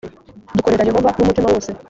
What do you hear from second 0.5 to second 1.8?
dukorera yehova n’umutima wose